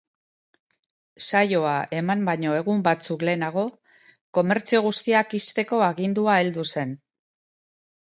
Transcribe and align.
Saioa 1.25 1.73
eman 1.97 2.23
baino 2.31 2.57
egun 2.61 2.81
batzuk 2.89 3.27
lehenago, 3.31 3.67
komertzio 4.41 4.83
guztiak 4.89 5.41
ixteko 5.45 5.87
agindua 5.93 6.43
heldu 6.43 6.69
zen. 6.77 7.01